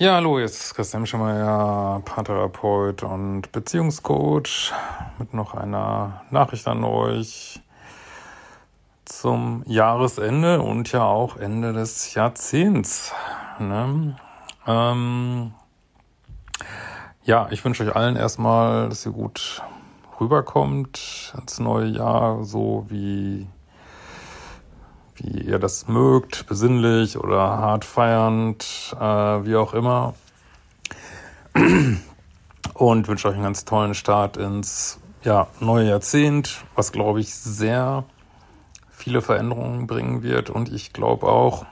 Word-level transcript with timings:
Ja, 0.00 0.14
hallo, 0.14 0.38
jetzt 0.38 0.62
ist 0.62 0.74
Christian 0.76 1.06
Schemmer, 1.06 2.00
Paartherapeut 2.04 3.02
und 3.02 3.50
Beziehungscoach 3.50 4.72
mit 5.18 5.34
noch 5.34 5.54
einer 5.54 6.22
Nachricht 6.30 6.68
an 6.68 6.84
euch. 6.84 7.60
zum 9.04 9.64
Jahresende 9.66 10.62
und 10.62 10.92
ja 10.92 11.02
auch 11.02 11.36
Ende 11.36 11.72
des 11.72 12.14
Jahrzehnts. 12.14 13.12
Ne? 13.58 14.16
Ähm, 14.68 15.52
ja, 17.24 17.48
ich 17.50 17.64
wünsche 17.64 17.82
euch 17.82 17.96
allen 17.96 18.14
erstmal, 18.14 18.88
dass 18.90 19.04
ihr 19.04 19.10
gut 19.10 19.62
rüberkommt 20.20 21.34
ins 21.36 21.58
neue 21.58 21.86
Jahr, 21.86 22.44
so 22.44 22.86
wie, 22.88 23.48
wie 25.18 25.42
ihr 25.42 25.58
das 25.58 25.88
mögt, 25.88 26.46
besinnlich 26.46 27.18
oder 27.18 27.38
hart 27.58 27.84
feiernd, 27.84 28.94
äh, 28.98 29.04
wie 29.04 29.56
auch 29.56 29.74
immer. 29.74 30.14
Und 32.74 33.08
wünsche 33.08 33.28
euch 33.28 33.34
einen 33.34 33.42
ganz 33.42 33.64
tollen 33.64 33.94
Start 33.94 34.36
ins 34.36 35.00
ja, 35.24 35.48
neue 35.60 35.88
Jahrzehnt, 35.88 36.64
was 36.74 36.92
glaube 36.92 37.20
ich 37.20 37.34
sehr 37.34 38.04
viele 38.90 39.20
Veränderungen 39.20 39.86
bringen 39.86 40.22
wird. 40.22 40.50
Und 40.50 40.72
ich 40.72 40.92
glaube 40.92 41.26
auch, 41.26 41.66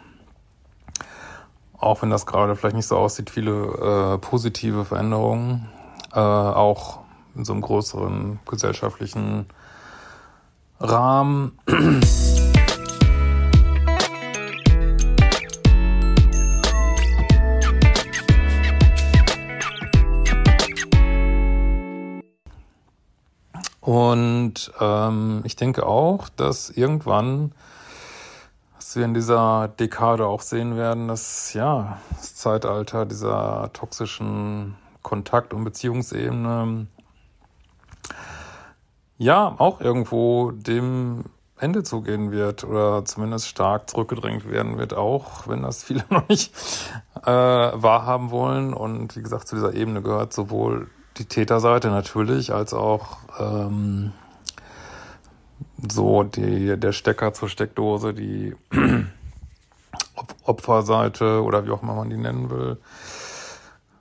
auch 1.79 2.03
wenn 2.03 2.11
das 2.11 2.27
gerade 2.27 2.57
vielleicht 2.57 2.77
nicht 2.77 2.87
so 2.87 2.97
aussieht, 2.97 3.31
viele 3.31 4.15
äh, 4.15 4.19
positive 4.19 4.85
Veränderungen, 4.85 5.69
äh, 6.13 6.19
auch 6.19 7.01
in 7.37 7.45
so 7.45 7.53
einem 7.53 7.63
größeren 7.63 8.41
gesellschaftlichen 8.47 9.47
Rahmen. 10.81 11.59
Und 23.87 24.73
ähm, 24.81 25.43
ich 25.45 25.55
denke 25.55 25.87
auch, 25.87 26.29
dass 26.29 26.71
irgendwann, 26.71 27.53
was 28.75 28.97
wir 28.97 29.05
in 29.05 29.15
dieser 29.15 29.69
Dekade 29.69 30.27
auch 30.27 30.41
sehen 30.41 30.77
werden, 30.77 31.07
dass 31.07 31.53
ja 31.53 31.99
das 32.17 32.35
Zeitalter 32.35 33.07
dieser 33.07 33.71
toxischen 33.75 34.75
Kontakt- 35.03 35.55
und 35.55 35.63
Beziehungsebene 35.63 36.89
ja 39.19 39.55
auch 39.57 39.81
irgendwo 39.81 40.51
dem 40.51 41.27
Ende 41.57 41.85
zugehen 41.85 42.33
wird 42.33 42.65
oder 42.65 43.05
zumindest 43.05 43.47
stark 43.47 43.89
zurückgedrängt 43.89 44.51
werden 44.51 44.79
wird, 44.79 44.95
auch 44.95 45.47
wenn 45.47 45.63
das 45.63 45.85
viele 45.85 46.05
noch 46.11 46.29
nicht 46.29 46.53
äh, 47.23 47.31
wahrhaben 47.31 48.33
wollen. 48.33 48.75
Und 48.75 49.15
wie 49.15 49.23
gesagt, 49.23 49.47
zu 49.47 49.55
dieser 49.55 49.75
Ebene 49.75 50.03
gehört 50.03 50.33
sowohl 50.33 50.91
die 51.19 51.25
Täterseite 51.25 51.89
natürlich, 51.89 52.53
als 52.53 52.75
auch 52.75 53.19
ähm, 53.39 54.13
so 55.91 56.23
die, 56.23 56.79
der 56.79 56.93
Stecker 56.93 57.33
zur 57.33 57.49
Steckdose, 57.49 58.15
die 58.15 58.55
Opferseite 60.45 61.43
oder 61.43 61.67
wie 61.67 61.71
auch 61.71 61.83
immer 61.83 61.95
man 61.95 62.11
die 62.11 62.17
nennen 62.17 62.51
will. 62.51 62.79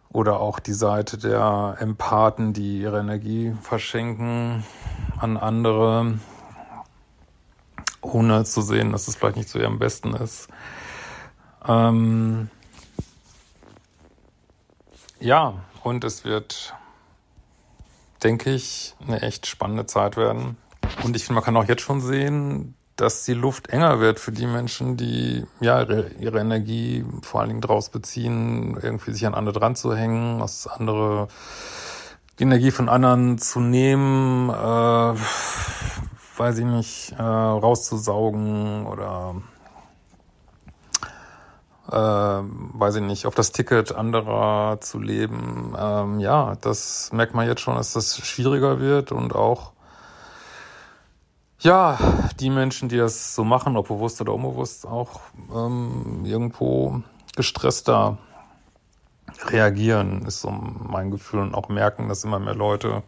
Oder 0.09 0.39
auch 0.39 0.59
die 0.59 0.73
Seite 0.73 1.17
der 1.17 1.75
Empathen, 1.79 2.53
die 2.53 2.79
ihre 2.79 2.99
Energie 2.99 3.53
verschenken 3.61 4.63
an 5.19 5.35
andere, 5.35 6.19
ohne 8.01 8.45
zu 8.45 8.61
sehen, 8.61 8.93
dass 8.93 9.09
es 9.09 9.17
vielleicht 9.17 9.35
nicht 9.35 9.49
zu 9.49 9.59
ihrem 9.59 9.77
Besten 9.77 10.13
ist. 10.15 10.47
Ähm 11.67 12.49
ja, 15.19 15.55
und 15.83 16.03
es 16.03 16.23
wird 16.23 16.73
denke 18.25 18.49
ich, 18.49 18.95
eine 19.07 19.21
echt 19.21 19.45
spannende 19.45 19.85
Zeit 19.85 20.17
werden. 20.17 20.57
Und 21.03 21.15
ich 21.15 21.23
finde, 21.23 21.35
man 21.35 21.43
kann 21.43 21.55
auch 21.57 21.67
jetzt 21.67 21.83
schon 21.83 22.01
sehen, 22.01 22.75
dass 22.95 23.23
die 23.23 23.33
Luft 23.33 23.69
enger 23.69 23.99
wird 23.99 24.19
für 24.19 24.31
die 24.31 24.47
Menschen, 24.47 24.97
die 24.97 25.45
ja 25.59 25.83
ihre, 25.83 26.39
Energie 26.39 27.05
vor 27.21 27.41
allen 27.41 27.49
Dingen 27.49 27.61
draus 27.61 27.89
beziehen, 27.89 28.77
irgendwie 28.81 29.11
sich 29.11 29.27
an 29.27 29.35
andere 29.35 29.59
dran 29.59 29.75
zu 29.75 29.95
hängen, 29.95 30.39
was 30.39 30.65
andere 30.65 31.27
die 32.39 32.43
Energie 32.43 32.71
von 32.71 32.89
anderen 32.89 33.37
zu 33.37 33.59
nehmen, 33.59 34.49
äh, 34.49 35.13
weiß 36.37 36.57
ich 36.57 36.65
nicht, 36.65 37.13
äh, 37.17 37.21
rauszusaugen 37.21 38.87
oder 38.87 39.35
äh, 41.95 41.97
weiß 41.97 42.95
ich 42.95 43.01
nicht, 43.01 43.25
auf 43.25 43.35
das 43.35 43.53
Ticket 43.53 43.95
anderer 43.95 44.79
zu 44.81 44.99
leben. 44.99 45.73
Ähm, 45.79 46.19
ja, 46.19 46.55
das 46.59 47.11
merkt 47.13 47.33
man 47.33 47.47
jetzt 47.47 47.61
schon, 47.61 47.75
dass 47.75 47.93
das 47.93 48.17
schwieriger 48.17 48.79
wird 48.81 49.13
und 49.13 49.33
auch 49.33 49.71
ja, 51.59 51.97
die 52.39 52.49
Menschen, 52.49 52.89
die 52.89 52.97
das 52.97 53.33
so 53.33 53.45
machen, 53.45 53.77
ob 53.77 53.87
bewusst 53.87 54.19
oder 54.19 54.33
unbewusst, 54.33 54.85
auch 54.85 55.21
ähm, 55.55 56.23
irgendwo 56.25 57.01
gestresster 57.35 58.17
reagieren, 59.45 60.25
ist 60.25 60.41
so 60.41 60.51
mein 60.51 61.11
Gefühl 61.11 61.39
und 61.39 61.55
auch 61.55 61.69
merken, 61.69 62.09
dass 62.09 62.25
immer 62.25 62.39
mehr 62.39 62.55
Leute, 62.55 63.03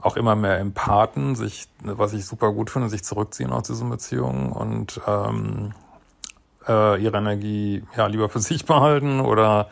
auch 0.00 0.16
immer 0.16 0.36
mehr 0.36 0.58
Empathen, 0.60 1.34
sich, 1.34 1.68
was 1.82 2.12
ich 2.12 2.26
super 2.26 2.52
gut 2.52 2.70
finde, 2.70 2.88
sich 2.88 3.02
zurückziehen 3.02 3.52
aus 3.52 3.64
diesen 3.64 3.90
Beziehungen 3.90 4.52
und 4.52 5.00
ähm, 5.06 5.74
äh, 6.68 7.02
ihre 7.02 7.16
Energie 7.16 7.84
ja 7.96 8.06
lieber 8.06 8.28
für 8.28 8.40
sich 8.40 8.64
behalten 8.64 9.20
oder 9.20 9.68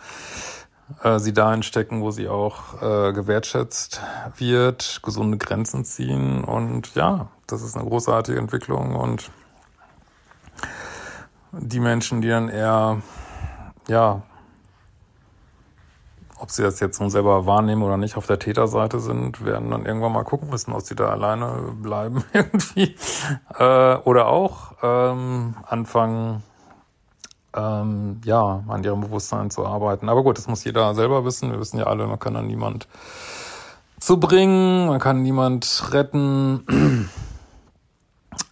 äh, 1.02 1.18
sie 1.18 1.32
dahin 1.32 1.62
stecken, 1.62 2.02
wo 2.02 2.10
sie 2.10 2.28
auch 2.28 2.82
äh, 2.82 3.12
gewertschätzt 3.12 4.00
wird, 4.36 5.00
gesunde 5.02 5.38
Grenzen 5.38 5.84
ziehen 5.84 6.44
und 6.44 6.94
ja, 6.94 7.28
das 7.46 7.62
ist 7.62 7.76
eine 7.76 7.88
großartige 7.88 8.38
Entwicklung 8.38 8.94
und 8.96 9.30
die 11.52 11.80
Menschen, 11.80 12.20
die 12.20 12.28
dann 12.28 12.48
eher 12.48 13.02
ja 13.88 14.22
ob 16.40 16.50
sie 16.50 16.62
das 16.62 16.80
jetzt 16.80 17.00
nun 17.00 17.10
selber 17.10 17.46
wahrnehmen 17.46 17.82
oder 17.82 17.96
nicht, 17.96 18.16
auf 18.16 18.26
der 18.26 18.38
Täterseite 18.38 18.98
sind, 18.98 19.44
werden 19.44 19.70
dann 19.70 19.84
irgendwann 19.84 20.12
mal 20.12 20.24
gucken 20.24 20.48
müssen, 20.48 20.72
ob 20.72 20.80
sie 20.80 20.94
da 20.94 21.10
alleine 21.10 21.74
bleiben 21.74 22.24
irgendwie. 22.32 22.96
Äh, 23.58 23.96
oder 23.96 24.26
auch 24.28 24.72
ähm, 24.82 25.54
anfangen, 25.66 26.42
ähm, 27.54 28.20
ja, 28.24 28.62
an 28.68 28.84
ihrem 28.84 29.00
Bewusstsein 29.00 29.50
zu 29.50 29.66
arbeiten. 29.66 30.08
Aber 30.08 30.22
gut, 30.22 30.38
das 30.38 30.48
muss 30.48 30.64
jeder 30.64 30.94
selber 30.94 31.24
wissen. 31.24 31.50
Wir 31.50 31.58
wissen 31.58 31.78
ja 31.78 31.86
alle, 31.86 32.06
man 32.06 32.18
kann 32.18 32.34
dann 32.34 32.46
niemand 32.46 32.86
zu 33.98 34.18
bringen, 34.18 34.86
man 34.86 35.00
kann 35.00 35.22
niemand 35.22 35.92
retten, 35.92 36.64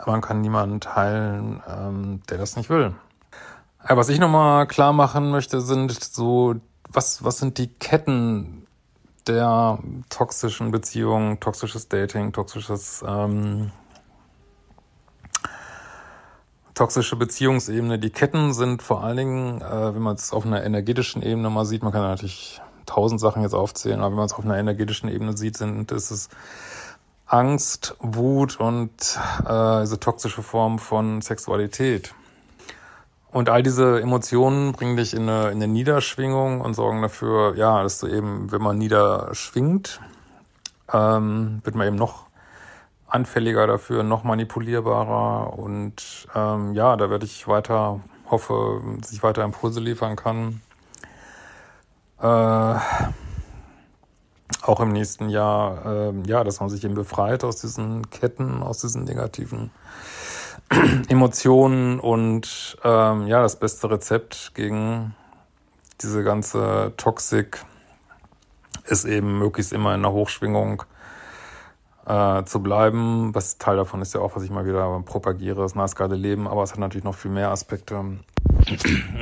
man 0.06 0.20
kann 0.20 0.40
niemand 0.40 0.94
heilen, 0.94 1.62
ähm, 1.68 2.22
der 2.28 2.38
das 2.38 2.56
nicht 2.56 2.70
will. 2.70 2.94
Ja, 3.88 3.96
was 3.96 4.08
ich 4.08 4.18
nochmal 4.18 4.66
klar 4.66 4.92
machen 4.92 5.30
möchte, 5.30 5.60
sind 5.60 5.92
so, 5.92 6.56
was, 6.90 7.24
was 7.24 7.38
sind 7.38 7.58
die 7.58 7.68
Ketten 7.68 8.66
der 9.26 9.78
toxischen 10.10 10.70
Beziehungen, 10.70 11.40
toxisches 11.40 11.88
Dating, 11.88 12.32
toxisches 12.32 13.04
ähm, 13.06 13.70
toxische 16.78 17.16
Beziehungsebene. 17.16 17.98
Die 17.98 18.10
Ketten 18.10 18.54
sind 18.54 18.82
vor 18.82 19.02
allen 19.02 19.16
Dingen, 19.16 19.60
äh, 19.60 19.94
wenn 19.94 20.02
man 20.02 20.14
es 20.14 20.32
auf 20.32 20.46
einer 20.46 20.62
energetischen 20.64 21.22
Ebene 21.22 21.50
mal 21.50 21.64
sieht, 21.64 21.82
man 21.82 21.92
kann 21.92 22.02
natürlich 22.02 22.60
tausend 22.86 23.20
Sachen 23.20 23.42
jetzt 23.42 23.54
aufzählen, 23.54 24.00
aber 24.00 24.10
wenn 24.10 24.16
man 24.16 24.26
es 24.26 24.32
auf 24.32 24.44
einer 24.44 24.56
energetischen 24.56 25.08
Ebene 25.08 25.36
sieht, 25.36 25.56
sind 25.56 25.90
ist 25.90 26.10
es 26.10 26.28
Angst, 27.26 27.96
Wut 27.98 28.58
und 28.58 29.18
äh, 29.44 29.80
diese 29.80 30.00
toxische 30.00 30.42
Form 30.42 30.78
von 30.78 31.20
Sexualität. 31.20 32.14
Und 33.30 33.50
all 33.50 33.62
diese 33.62 34.00
Emotionen 34.00 34.72
bringen 34.72 34.96
dich 34.96 35.12
in 35.12 35.28
eine, 35.28 35.50
in 35.50 35.56
eine 35.56 35.68
Niederschwingung 35.68 36.62
und 36.62 36.74
sorgen 36.74 37.02
dafür, 37.02 37.56
ja, 37.56 37.82
dass 37.82 37.98
du 38.00 38.06
eben, 38.06 38.50
wenn 38.50 38.62
man 38.62 38.78
niederschwingt, 38.78 40.00
ähm, 40.90 41.60
wird 41.64 41.74
man 41.74 41.88
eben 41.88 41.96
noch 41.96 42.27
anfälliger 43.08 43.66
dafür, 43.66 44.02
noch 44.02 44.22
manipulierbarer 44.24 45.58
und 45.58 46.28
ähm, 46.34 46.74
ja, 46.74 46.96
da 46.96 47.10
werde 47.10 47.24
ich 47.24 47.48
weiter, 47.48 48.00
hoffe, 48.30 48.82
dass 49.00 49.12
ich 49.12 49.22
weiter 49.22 49.44
Impulse 49.44 49.80
liefern 49.80 50.16
kann. 50.16 50.60
Äh, 52.20 52.78
auch 54.62 54.80
im 54.80 54.92
nächsten 54.92 55.28
Jahr, 55.28 55.86
äh, 55.86 56.12
ja, 56.26 56.44
dass 56.44 56.60
man 56.60 56.68
sich 56.68 56.84
eben 56.84 56.94
befreit 56.94 57.44
aus 57.44 57.56
diesen 57.56 58.10
Ketten, 58.10 58.62
aus 58.62 58.78
diesen 58.78 59.04
negativen 59.04 59.70
Emotionen 61.08 62.00
und 62.00 62.76
ähm, 62.84 63.26
ja, 63.26 63.40
das 63.40 63.58
beste 63.58 63.90
Rezept 63.90 64.52
gegen 64.54 65.14
diese 66.02 66.22
ganze 66.22 66.92
Toxik 66.96 67.64
ist 68.84 69.04
eben 69.04 69.38
möglichst 69.38 69.72
immer 69.72 69.94
in 69.94 70.02
der 70.02 70.12
Hochschwingung 70.12 70.82
äh, 72.08 72.44
zu 72.44 72.62
bleiben. 72.62 73.34
Was 73.34 73.58
Teil 73.58 73.76
davon 73.76 74.02
ist 74.02 74.14
ja 74.14 74.20
auch, 74.20 74.34
was 74.34 74.42
ich 74.42 74.50
mal 74.50 74.66
wieder 74.66 75.00
propagiere, 75.04 75.60
das 75.60 75.74
nice 75.74 75.94
geile 75.94 76.16
Leben, 76.16 76.48
aber 76.48 76.62
es 76.62 76.72
hat 76.72 76.78
natürlich 76.78 77.04
noch 77.04 77.14
viel 77.14 77.30
mehr 77.30 77.50
Aspekte. 77.50 78.18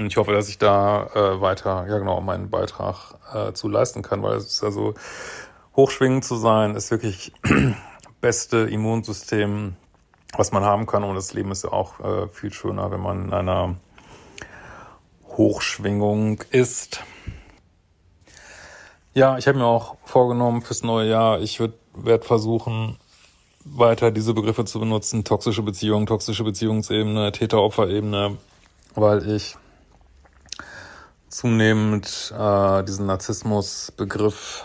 Ich 0.06 0.16
hoffe, 0.16 0.32
dass 0.32 0.48
ich 0.48 0.58
da 0.58 1.06
äh, 1.14 1.40
weiter, 1.40 1.86
ja 1.88 1.98
genau, 1.98 2.20
meinen 2.20 2.48
Beitrag 2.48 3.14
äh, 3.34 3.52
zu 3.52 3.68
leisten 3.68 4.02
kann, 4.02 4.22
weil 4.22 4.36
es 4.36 4.46
ist 4.46 4.62
ja 4.62 4.70
so, 4.70 4.94
hochschwingend 5.76 6.24
zu 6.24 6.36
sein, 6.36 6.74
ist 6.74 6.90
wirklich 6.90 7.32
beste 8.20 8.58
Immunsystem, 8.58 9.76
was 10.36 10.50
man 10.52 10.64
haben 10.64 10.86
kann. 10.86 11.04
Und 11.04 11.14
das 11.14 11.34
Leben 11.34 11.52
ist 11.52 11.64
ja 11.64 11.72
auch 11.72 12.00
äh, 12.00 12.28
viel 12.28 12.52
schöner, 12.52 12.90
wenn 12.90 13.00
man 13.00 13.26
in 13.26 13.32
einer 13.32 13.76
Hochschwingung 15.36 16.42
ist. 16.50 17.04
Ja, 19.12 19.38
ich 19.38 19.46
habe 19.48 19.58
mir 19.58 19.66
auch 19.66 19.96
vorgenommen 20.04 20.62
fürs 20.62 20.82
neue 20.82 21.08
Jahr, 21.08 21.40
ich 21.40 21.60
werde 21.96 22.24
versuchen, 22.24 22.96
weiter 23.64 24.10
diese 24.10 24.34
Begriffe 24.34 24.64
zu 24.64 24.78
benutzen, 24.78 25.24
toxische 25.24 25.62
Beziehung, 25.62 26.06
toxische 26.06 26.44
Beziehungsebene, 26.44 27.32
Täter-Opfer-Ebene, 27.32 28.36
weil 28.94 29.28
ich 29.28 29.56
zunehmend 31.28 32.32
äh, 32.38 32.84
diesen 32.84 33.06
Narzissmus-Begriff 33.06 34.64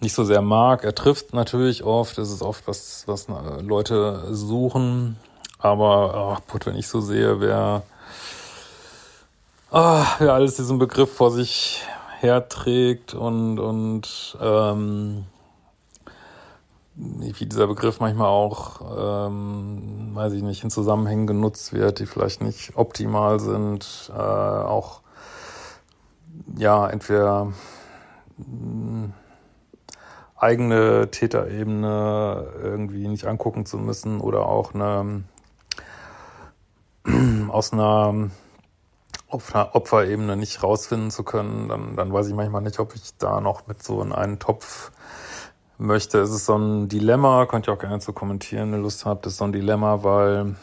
nicht 0.00 0.14
so 0.14 0.24
sehr 0.24 0.42
mag. 0.42 0.84
Er 0.84 0.94
trifft 0.94 1.34
natürlich 1.34 1.84
oft, 1.84 2.18
es 2.18 2.30
ist 2.30 2.42
oft 2.42 2.66
was, 2.66 3.04
was 3.06 3.28
äh, 3.28 3.60
Leute 3.60 4.34
suchen, 4.34 5.16
aber 5.58 6.36
ach, 6.36 6.46
Put, 6.46 6.66
wenn 6.66 6.76
ich 6.76 6.88
so 6.88 7.00
sehe, 7.00 7.40
wer, 7.40 7.82
ah, 9.70 10.06
wer 10.18 10.34
alles 10.34 10.56
diesen 10.56 10.78
Begriff 10.78 11.14
vor 11.14 11.30
sich 11.30 11.82
herträgt 12.20 13.14
und, 13.14 13.58
und 13.58 14.36
ähm, 14.40 15.24
wie 16.96 17.46
dieser 17.46 17.66
Begriff 17.66 18.00
manchmal 18.00 18.28
auch, 18.28 19.26
ähm, 19.28 20.10
weiß 20.14 20.32
ich 20.32 20.42
nicht, 20.42 20.64
in 20.64 20.70
Zusammenhängen 20.70 21.26
genutzt 21.26 21.74
wird, 21.74 21.98
die 21.98 22.06
vielleicht 22.06 22.40
nicht 22.40 22.72
optimal 22.74 23.38
sind, 23.38 24.10
äh, 24.14 24.18
auch 24.18 25.02
ja, 26.56 26.88
entweder 26.88 27.52
mh, 28.38 29.10
eigene 30.36 31.10
Täterebene 31.10 32.46
irgendwie 32.62 33.08
nicht 33.08 33.26
angucken 33.26 33.66
zu 33.66 33.78
müssen 33.78 34.20
oder 34.20 34.46
auch 34.46 34.74
eine 34.74 35.24
aus 37.50 37.72
einer 37.72 38.30
Opferebene 39.28 40.36
nicht 40.36 40.62
rausfinden 40.62 41.10
zu 41.10 41.24
können, 41.24 41.68
dann, 41.68 41.96
dann 41.96 42.12
weiß 42.12 42.28
ich 42.28 42.34
manchmal 42.34 42.62
nicht, 42.62 42.78
ob 42.78 42.94
ich 42.94 43.16
da 43.18 43.40
noch 43.40 43.66
mit 43.66 43.82
so 43.82 44.00
in 44.02 44.12
einen 44.12 44.38
Topf 44.38 44.92
möchte. 45.78 46.18
Es 46.20 46.30
ist 46.30 46.46
so 46.46 46.56
ein 46.56 46.88
Dilemma, 46.88 47.46
könnt 47.46 47.68
ihr 47.68 47.72
auch 47.74 47.78
gerne 47.78 48.00
zu 48.00 48.12
kommentieren, 48.12 48.72
wenn 48.72 48.80
ihr 48.80 48.82
Lust 48.82 49.04
habt, 49.04 49.26
es 49.26 49.34
ist 49.34 49.38
so 49.38 49.44
ein 49.44 49.52
Dilemma, 49.52 50.02
weil 50.02 50.56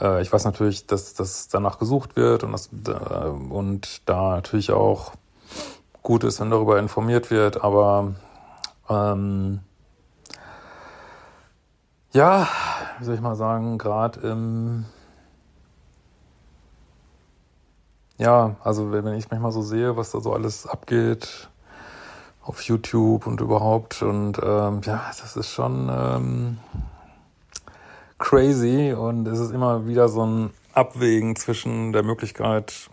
äh, 0.00 0.22
ich 0.22 0.32
weiß 0.32 0.44
natürlich, 0.44 0.86
dass 0.86 1.14
das 1.14 1.48
danach 1.48 1.78
gesucht 1.78 2.16
wird 2.16 2.44
und, 2.44 2.52
das, 2.52 2.70
äh, 2.86 3.28
und 3.28 4.08
da 4.08 4.36
natürlich 4.36 4.72
auch 4.72 5.12
gut 6.02 6.24
ist, 6.24 6.40
wenn 6.40 6.50
darüber 6.50 6.78
informiert 6.78 7.30
wird, 7.30 7.62
aber 7.62 8.14
ähm, 8.88 9.60
ja, 12.12 12.48
wie 12.98 13.04
soll 13.04 13.14
ich 13.14 13.20
mal 13.20 13.36
sagen, 13.36 13.78
gerade 13.78 14.20
im 14.20 14.86
ja, 18.18 18.56
also 18.64 18.90
wenn 18.90 19.06
ich 19.14 19.30
manchmal 19.30 19.52
so 19.52 19.62
sehe, 19.62 19.96
was 19.96 20.10
da 20.10 20.20
so 20.20 20.32
alles 20.32 20.66
abgeht 20.66 21.48
auf 22.48 22.62
YouTube 22.62 23.26
und 23.26 23.40
überhaupt 23.40 24.02
und 24.02 24.38
ähm, 24.42 24.80
ja, 24.84 25.10
das 25.20 25.36
ist 25.36 25.50
schon 25.50 25.90
ähm, 25.92 26.58
crazy 28.18 28.94
und 28.94 29.28
es 29.28 29.38
ist 29.38 29.52
immer 29.52 29.86
wieder 29.86 30.08
so 30.08 30.24
ein 30.24 30.50
Abwägen 30.72 31.36
zwischen 31.36 31.92
der 31.92 32.02
Möglichkeit, 32.02 32.88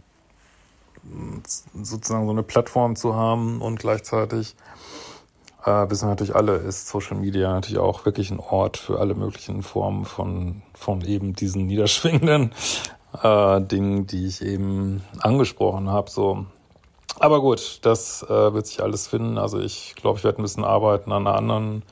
sozusagen 1.74 2.26
so 2.26 2.32
eine 2.32 2.44
Plattform 2.44 2.96
zu 2.96 3.16
haben 3.16 3.62
und 3.62 3.80
gleichzeitig 3.80 4.56
äh, 5.64 5.90
wissen 5.90 6.06
wir 6.06 6.10
natürlich 6.10 6.36
alle, 6.36 6.58
ist 6.58 6.88
Social 6.88 7.16
Media 7.16 7.54
natürlich 7.54 7.80
auch 7.80 8.06
wirklich 8.06 8.32
ein 8.32 8.40
Ort 8.40 8.76
für 8.76 9.00
alle 9.00 9.16
möglichen 9.16 9.64
Formen 9.64 10.04
von, 10.04 10.64
von 10.74 11.02
eben 11.02 11.34
diesen 11.34 11.66
niederschwingenden 11.68 12.52
äh, 13.24 13.62
Dingen, 13.62 14.06
die 14.06 14.28
ich 14.28 14.42
eben 14.42 15.02
angesprochen 15.20 15.90
habe. 15.90 16.10
So. 16.10 16.46
Aber 17.20 17.42
gut, 17.42 17.80
das 17.84 18.24
äh, 18.24 18.54
wird 18.54 18.68
sich 18.68 18.84
alles 18.84 19.08
finden. 19.08 19.38
Also 19.38 19.60
ich 19.60 19.96
glaube, 19.96 20.18
ich 20.18 20.24
werde 20.24 20.42
ein 20.42 20.44
bisschen 20.44 20.66
arbeiten 20.66 21.12
an 21.12 21.28
einer 21.28 21.38
anderen 21.38 21.84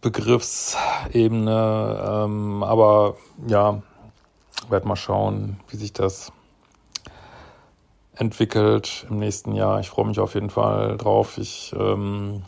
Begriffsebene. 0.00 2.24
Ähm, 2.24 2.62
aber 2.62 3.16
ja, 3.46 3.82
werde 4.68 4.88
mal 4.88 4.96
schauen, 4.96 5.60
wie 5.68 5.76
sich 5.76 5.92
das 5.92 6.32
entwickelt 8.14 9.06
im 9.08 9.18
nächsten 9.18 9.54
Jahr. 9.54 9.80
Ich 9.80 9.88
freue 9.88 10.06
mich 10.06 10.20
auf 10.20 10.34
jeden 10.34 10.50
Fall 10.50 10.96
drauf. 10.96 11.38
Ich 11.38 11.74
ähm, 11.78 12.42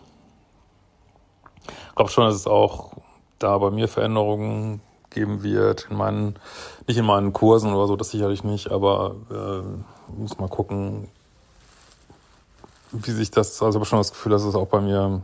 glaube 1.95 2.11
schon, 2.11 2.25
dass 2.25 2.35
es 2.35 2.47
auch 2.47 2.93
da 3.39 3.57
bei 3.59 3.71
mir 3.71 3.89
Veränderungen 3.89 4.83
geben 5.11 5.43
wird. 5.43 5.89
In 5.91 5.97
meinen, 5.97 6.39
nicht 6.87 6.99
in 6.99 7.07
meinen 7.07 7.33
Kursen 7.33 7.73
oder 7.73 7.87
so, 7.87 7.97
das 7.97 8.11
sicherlich 8.11 8.45
nicht, 8.45 8.71
aber 8.71 9.17
äh, 9.31 10.13
muss 10.13 10.39
mal 10.39 10.49
gucken, 10.49 11.09
wie 12.93 13.11
sich 13.11 13.31
das, 13.31 13.63
also 13.63 13.71
ich 13.71 13.75
habe 13.77 13.85
schon 13.85 13.99
das 13.99 14.11
Gefühl, 14.11 14.33
dass 14.33 14.43
es 14.43 14.55
auch 14.55 14.67
bei 14.67 14.81
mir 14.81 15.23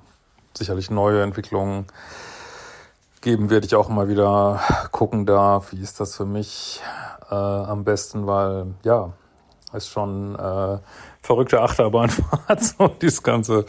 sicherlich 0.55 0.91
neue 0.91 1.23
Entwicklungen 1.23 1.87
geben 3.21 3.51
wird. 3.51 3.65
Ich 3.65 3.75
auch 3.75 3.89
mal 3.89 4.09
wieder 4.09 4.61
gucken 4.93 5.27
darf, 5.27 5.73
wie 5.73 5.81
ist 5.81 6.01
das 6.01 6.17
für 6.17 6.27
mich 6.27 6.81
äh, 7.31 7.35
am 7.35 7.85
besten, 7.85 8.27
weil 8.27 8.75
ja, 8.85 9.13
ist 9.73 9.89
schon 9.89 10.35
äh, 10.37 10.79
verrückte 11.23 11.61
Achterbahnfahrt, 11.61 12.63
so 12.79 12.89
dieses 12.89 13.23
ganze, 13.23 13.67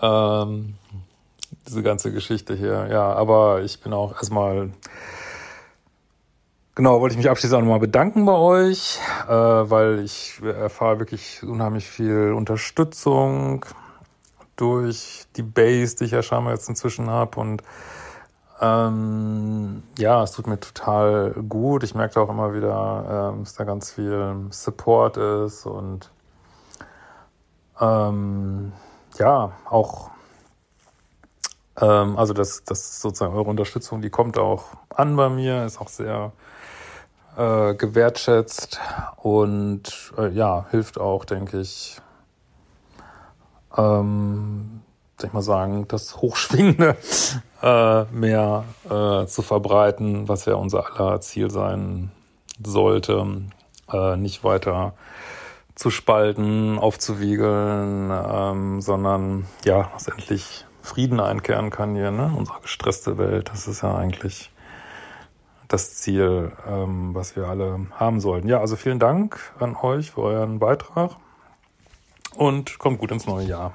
ähm, 0.00 0.76
diese 1.66 1.82
ganze 1.82 2.12
Geschichte 2.12 2.54
hier. 2.54 2.88
Ja, 2.90 3.12
aber 3.12 3.62
ich 3.62 3.80
bin 3.80 3.92
auch 3.92 4.12
erstmal, 4.14 4.70
genau, 6.78 7.00
wollte 7.00 7.14
ich 7.14 7.18
mich 7.18 7.28
abschließend 7.28 7.58
auch 7.58 7.62
nochmal 7.62 7.80
bedanken 7.80 8.24
bei 8.24 8.34
euch, 8.34 9.00
äh, 9.26 9.32
weil 9.32 9.98
ich 9.98 10.40
erfahre 10.40 11.00
wirklich 11.00 11.42
unheimlich 11.42 11.88
viel 11.88 12.32
Unterstützung 12.32 13.66
durch 14.54 15.24
die 15.34 15.42
Base, 15.42 15.96
die 15.96 16.04
ich 16.04 16.12
ja 16.12 16.22
scheinbar 16.22 16.52
jetzt 16.52 16.68
inzwischen 16.68 17.10
habe 17.10 17.40
und 17.40 17.64
ähm, 18.60 19.82
ja, 19.98 20.22
es 20.22 20.30
tut 20.30 20.46
mir 20.46 20.60
total 20.60 21.32
gut. 21.48 21.82
Ich 21.82 21.96
merke 21.96 22.20
auch 22.20 22.28
immer 22.28 22.54
wieder, 22.54 23.32
ähm, 23.34 23.42
dass 23.42 23.54
da 23.54 23.64
ganz 23.64 23.90
viel 23.90 24.46
Support 24.50 25.16
ist 25.16 25.66
und 25.66 26.12
ähm, 27.80 28.72
ja, 29.18 29.50
auch 29.68 30.10
ähm, 31.80 32.16
also 32.16 32.34
das, 32.34 32.62
das 32.62 33.00
sozusagen 33.00 33.34
eure 33.34 33.50
Unterstützung, 33.50 34.00
die 34.00 34.10
kommt 34.10 34.38
auch 34.38 34.66
an 34.90 35.16
bei 35.16 35.28
mir, 35.28 35.64
ist 35.64 35.80
auch 35.80 35.88
sehr 35.88 36.32
äh, 37.38 37.74
gewertschätzt 37.74 38.80
und 39.16 40.12
äh, 40.18 40.28
ja, 40.30 40.66
hilft 40.70 40.98
auch, 40.98 41.24
denke 41.24 41.60
ich, 41.60 42.00
ähm, 43.76 44.82
soll 45.18 45.28
ich 45.28 45.32
mal 45.32 45.42
sagen, 45.42 45.86
das 45.88 46.16
Hochschwingende 46.16 46.96
äh, 47.62 48.04
mehr 48.04 48.64
äh, 48.84 49.26
zu 49.26 49.42
verbreiten, 49.42 50.28
was 50.28 50.46
ja 50.46 50.54
unser 50.54 50.98
aller 50.98 51.20
Ziel 51.20 51.50
sein 51.50 52.10
sollte, 52.64 53.24
äh, 53.92 54.16
nicht 54.16 54.42
weiter 54.42 54.94
zu 55.76 55.90
spalten, 55.90 56.76
aufzuwiegeln, 56.78 58.10
ähm, 58.10 58.80
sondern 58.80 59.46
ja, 59.64 59.90
dass 59.92 60.08
endlich 60.08 60.66
Frieden 60.82 61.20
einkehren 61.20 61.70
kann 61.70 61.94
hier, 61.94 62.10
ne? 62.10 62.32
Unsere 62.36 62.60
gestresste 62.60 63.16
Welt, 63.16 63.50
das 63.52 63.68
ist 63.68 63.82
ja 63.82 63.94
eigentlich 63.94 64.50
das 65.68 65.96
Ziel, 65.96 66.52
ähm, 66.66 67.14
was 67.14 67.36
wir 67.36 67.46
alle 67.46 67.86
haben 67.92 68.20
sollten. 68.20 68.48
Ja, 68.48 68.60
also 68.60 68.76
vielen 68.76 68.98
Dank 68.98 69.38
an 69.60 69.76
euch 69.76 70.10
für 70.12 70.22
euren 70.22 70.58
Beitrag 70.58 71.12
und 72.34 72.78
kommt 72.78 72.98
gut 72.98 73.10
ins 73.10 73.26
neue 73.26 73.46
Jahr. 73.46 73.74